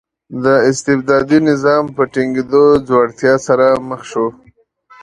د 0.43 0.45
استبدادي 0.71 1.39
نظام 1.49 1.83
په 1.95 2.03
ټینګېدو 2.13 2.63
ځوړتیا 2.87 3.33
سره 3.47 3.65
مخ 3.89 4.01
شو. 4.11 4.27